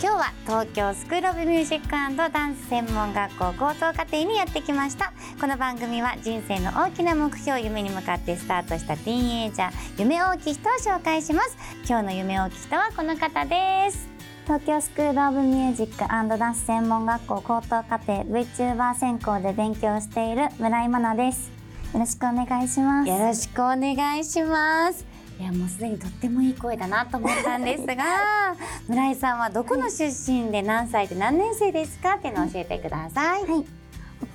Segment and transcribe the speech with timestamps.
[0.00, 1.88] 今日は東京スクールオブミュージック
[2.32, 5.12] ダンス専門学校高等課程にやってきました。
[5.40, 11.56] この番組は人生の大きな目標夢に向かってスタートしたティーンエイジャー夢大きい人を紹介します。
[11.84, 14.08] 今日の夢大きい人はこの方です。
[14.44, 21.50] 東京スクールオブミュージックダンス専門学校高等課程 VTuber 専攻で勉強している村井真奈です。
[21.92, 23.08] よろしくお願いします。
[23.08, 25.07] よろしくお願いします
[25.38, 28.56] いやもうすでにとってもいい声だなと思ったんですが
[28.88, 33.64] 村井さんはどこの出身で何歳で何年生ですかっていうのを教えてください、はい、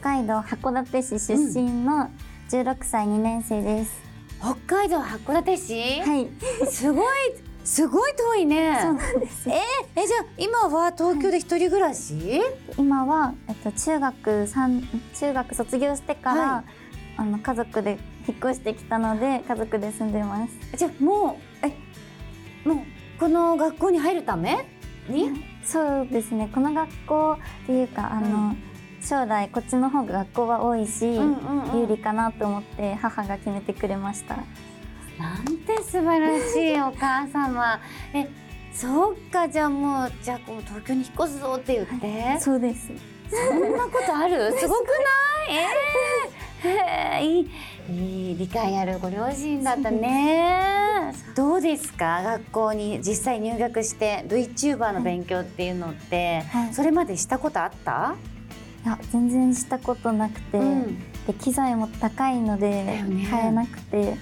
[0.00, 2.10] 北海道函館市出身の
[2.50, 3.92] 16歳2年生です、
[4.40, 6.00] 北海道函館市？
[6.00, 6.28] はい。
[6.68, 7.16] すごい
[7.62, 8.78] すごい遠いね。
[8.82, 9.56] そうなんですえー
[9.94, 12.40] えじゃあ今は東京で一人暮らし、
[12.76, 14.82] 今は、えっと、中学三
[15.14, 16.79] 中学卒業してから、はい
[17.16, 20.76] あの家族で引っ越してきたので家族で住んでます。
[20.76, 22.84] じゃあもうえもう
[23.18, 24.64] この学校に入るため
[25.08, 25.30] に、
[25.64, 26.48] そうですね。
[26.54, 28.54] この学校っていうかあの、
[29.02, 31.80] 将来こっちの方が学校は多いし、うんうんうん。
[31.80, 34.36] 有利かなと思って母が決めてくれました。
[35.18, 37.80] なんて素晴らしいお母様。
[38.14, 38.28] え
[38.72, 42.90] そっかじゃあもうじゃあこう東京に引っ越すぞって言って、そうです。
[43.28, 44.52] そんなことある？
[44.58, 44.92] すごくな
[45.54, 45.56] い？
[45.56, 46.30] えー、
[46.62, 51.12] へーいいいい理解あるご両親だったね。
[51.34, 52.22] どうですか。
[52.22, 56.74] 学校に実際入学して VTuber の勉強っていうのって、はい。
[56.74, 58.14] それまでしたことあった、
[58.84, 60.98] いや全然したことなくて、うん。
[61.26, 64.16] で機材も高いので買えなくて。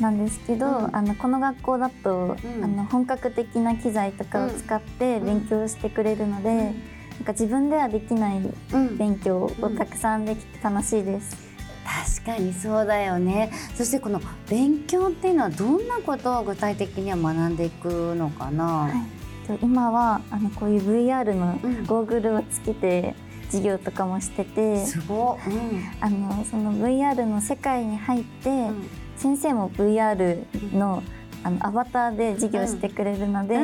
[0.00, 0.96] なんですけど、うん。
[0.96, 2.64] あのこの学校だと、うん。
[2.64, 5.26] あの本格的な機材とかを使ってうん。
[5.26, 6.72] 勉強してくれるので、
[7.22, 8.98] なんか自分ではできないうん。
[8.98, 11.36] 勉強をたくさんできて楽しいです。
[12.24, 13.52] 確かにそうだよね。
[13.76, 19.46] そしてこの勉強っていうのはどんなことを具体的には学んでいくのかな、はい。
[19.46, 21.86] と今はあのこういう VR のうん。
[21.86, 23.14] ゴーグルをつけて
[23.46, 25.90] 授業とかもしてて、すごい、うん。
[26.00, 28.88] あのその VR の世界に入って、うん。
[29.16, 30.44] 先生も VR
[30.76, 31.04] の
[31.44, 33.56] あのアバターで授業してくれるので、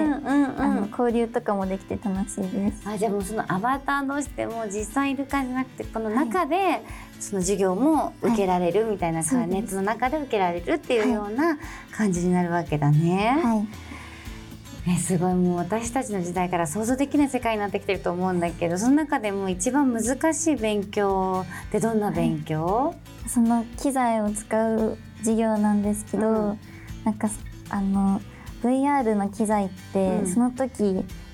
[0.91, 2.83] 交流とかもできて楽しいです。
[2.89, 6.83] あじゃあもうそのアバター同士でも実際いるかじゃなくてこの中で
[7.21, 9.51] その授業も受けられるみたいな感じ、そうです。
[9.51, 11.59] ネットの中で受けられるっていうような
[11.93, 13.41] 感じになるわけだね。
[13.43, 22.95] はい、ねすごいもう私たちの時代から想像できない世界になってきてると思うんだけどその中でも一番難しい勉強ってどんな勉強、
[23.29, 26.61] その機材を使う授業なんですけど、うん。
[27.05, 27.29] なんか
[27.71, 28.21] あの
[28.63, 30.27] VR の機材って、うん。
[30.27, 30.83] その時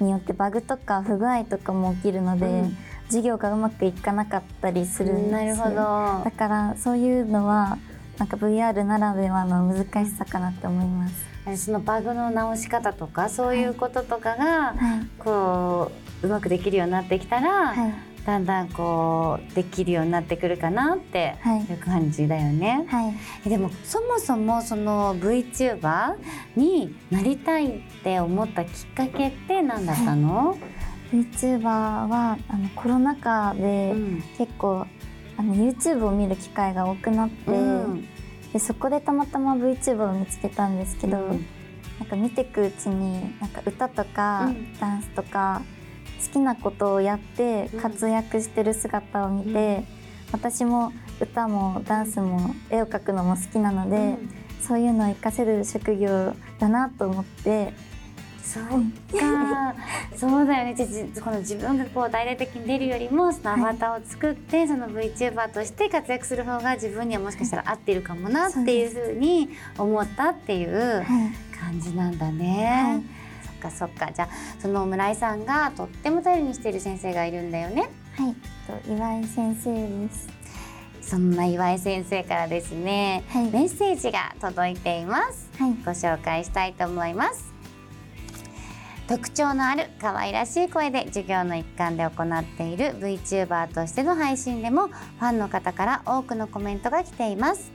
[0.00, 2.76] によってバグとか不具合とかも起きるので、うん。
[3.06, 5.32] 授業がうまくいかなかったりするんですよ。
[5.32, 6.24] なるほど。
[6.24, 7.78] だからそういうのは
[8.18, 11.34] なんか VR ならではの難しさかなって思います。
[11.56, 22.86] そのバグの直し方とかそういうこととかが、はい、こううまくできるようになってきたら、はい、だんだんこうできるようになってくるかなってはいいう感じだよね。
[22.88, 23.14] はい。
[23.46, 26.14] えでもそもそもその VTuber
[26.56, 30.56] になりたいって思ったきっかけって何だったの
[31.12, 34.86] ？VTuber はあのコロナ禍でうん結構
[35.36, 38.08] あの YouTube を見る機会が多くなって、うん
[38.52, 41.46] でそこでたまたま VTuber を見つけたんですけど、うん
[42.00, 45.83] なんか見ていくうちになんか歌とか、うんダンスとか好
[46.34, 47.80] きなことをやってうん。
[47.80, 49.84] 活躍してる姿を見て、うん。
[50.32, 54.30] 私も歌もダンスも絵を描くのも好きなので、うん。
[54.60, 57.72] そういうのを活かせる職業だなと思って
[58.42, 58.64] そう。
[59.18, 59.74] か。
[60.16, 60.76] そうだよね。
[61.22, 69.48] この自分がこう大々的に出るよりもそのアバターを作って、その VTuber として活躍する方が自分にはもしかしたら合っているかもなっていうふうに
[69.78, 71.04] 思ったっていうはい。
[71.58, 73.00] 感じなんだね。
[73.00, 73.23] そっ
[73.64, 74.10] かそっか。
[74.12, 74.28] じゃあ
[74.60, 77.88] その村井さんがとっても頼りにしている先生がいるんだよね。
[78.16, 78.34] はい。
[78.84, 80.28] と岩井先生です。
[81.00, 83.50] そんな岩井先生からですね、はい。
[83.50, 85.70] メッセージが届いています、はい。
[85.84, 87.52] ご紹介したいと思います。
[89.06, 97.70] 特徴のある可愛らしい声で授業の一環で行っている VTuber としての配信でもファンの方から多くのコメントが来ています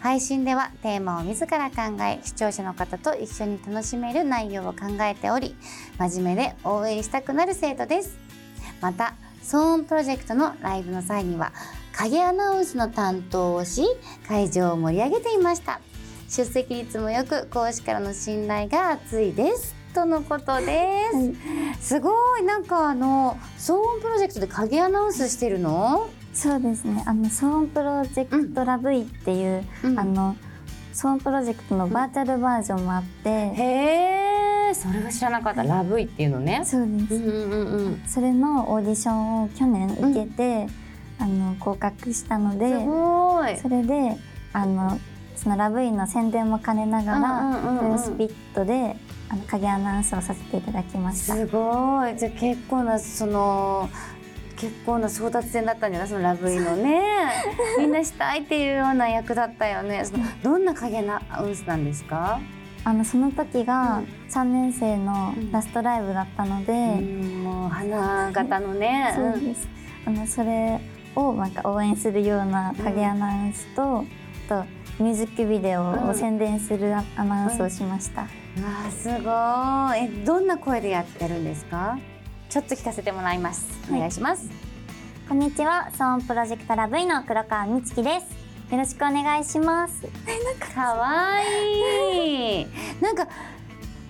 [0.00, 5.56] 配信ではテーマを自ら考え視聴者の方と一緒に楽しめる内容を考えており
[5.98, 8.16] 真面目で応援したくなる生徒です。
[8.80, 11.52] また騒音プロジェクトのライブの際には
[11.92, 13.84] 影アナウンスの担当をし
[14.28, 15.80] 会場を盛り上げていました。
[16.28, 21.04] 出席率もよく講師からの信頼が厚いですとのことで
[21.80, 22.42] す、すごい。
[22.42, 27.02] なんかあの騒音プロジェクトで影アナウンスしてるの、そうですね。
[27.06, 29.98] あの騒音プロジェクトラブイっていう、うん。
[29.98, 30.36] あの
[30.92, 35.62] 騒音プロジェクトのバーチャルバージョンもあって、へえそれは知らなかった。
[35.62, 36.60] ラブイっていうのね。
[36.64, 38.02] そうです、うんうんうんうん。
[38.06, 40.66] それのオーディションを去年受けて、
[41.18, 43.56] あの合格したのですごい。
[43.56, 44.18] それで
[44.52, 45.00] あの
[45.36, 48.96] そのラブインの宣伝も兼ねながら、うんうんうんスピットで
[49.30, 51.34] あの影アナウンスをさせていただきました。
[51.34, 52.16] すごい。
[52.16, 53.88] じゃあ結構なその
[54.56, 56.08] 結構な争奪戦だったんじゃない？
[56.08, 57.02] そのラブイのね。
[57.78, 60.04] みんなしたいっていうような役だったよね。
[60.04, 62.40] そのどんな影アナウンスなんですか、
[62.84, 64.06] あのその時がうん。
[64.30, 65.52] 3年生のうん。
[65.52, 69.68] ラストライブだったので、うんもう花形のね、 そうです。
[70.06, 70.80] あのそれ
[71.14, 74.04] をなんか応援するような影アナウンスと、
[74.48, 74.64] あと
[75.02, 76.08] ミュージックビデオうん。
[76.10, 78.22] を宣伝するアアナウンスをしました。
[78.22, 78.28] わ
[78.88, 80.04] あすごい。
[80.22, 81.98] えどんな声でやってるんですか？
[82.48, 83.66] ちょっと聞かせてもらいます。
[83.90, 84.48] お願いします、
[85.28, 88.72] こんにちは、ソーンプロジェクトラブイの黒川美月です。
[88.72, 90.02] よろしくお願いします。
[90.74, 92.66] かわいい。
[93.00, 93.26] なんか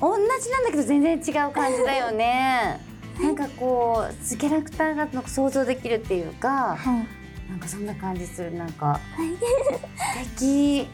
[0.00, 2.78] 同じなんだけど全然違う感じだよね。
[3.20, 7.06] なんかこうキャラクターが想像できるっていうかは
[7.48, 7.50] い。
[7.50, 8.54] なんかそんな感じする。
[8.54, 10.88] なんか素敵。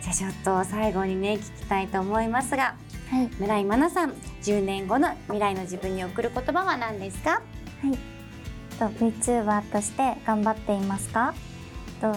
[0.00, 2.74] じゃあちょっと最後にね聞きたいと思いますが
[3.12, 3.30] はい。
[3.38, 4.12] 村井真奈さん
[4.42, 7.42] 10年後の未来の自分に送る言葉は何ですか？
[8.78, 11.34] と VTuber として頑張っていますか？
[12.00, 12.16] と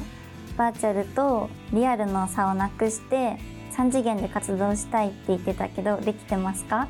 [0.55, 3.37] バーチャルとリアルの差をなくして
[3.73, 6.87] 3次元で活動したいって言ってたけどできてますか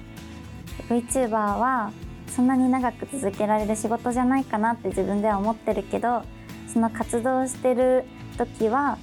[0.88, 1.92] ？VTuber は
[2.28, 6.22] そんなに長く続けられる仕事じゃないかなって自分では思ってるけど
[6.72, 8.04] その活動してる
[8.38, 9.00] 時は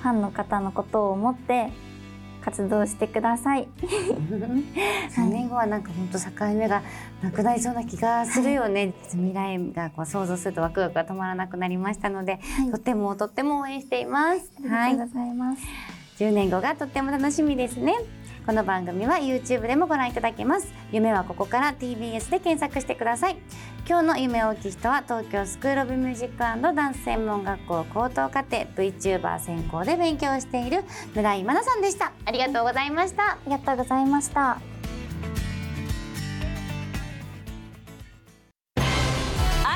[0.00, 1.70] ファンの方のことを思って
[2.40, 3.68] 活動してください。
[5.16, 6.82] 3年後はなんか本当境目が
[7.22, 12.70] なくなりそうな気がするよね、未来がこう想像するとワクワクが止まらなくなりましたので、はい。
[12.70, 15.62] とってもとっても応援しています、はいありがとうございます。
[16.18, 17.94] 10年後がとっても楽しみですね。
[18.46, 20.72] この番組は YouTube でもご覧いただけます。
[20.92, 23.36] 夢はここから TBS で検索してください
[23.90, 32.12] 今日の夢追い人は東京スクールオブミュージックダンス専門学校高等課程 VTuber 専攻で勉強している村井舞奈さんでした。
[32.24, 33.32] ありがとうございました。
[33.32, 34.50] ありがとうございました。
[34.52, 34.60] ア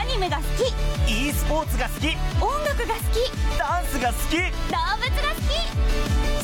[0.07, 0.73] ニメが好き。
[1.11, 2.07] E スポーツが好き。
[2.41, 3.59] 音楽が好き。
[3.59, 4.37] ダンスが好き。
[4.37, 5.55] 動物が好き。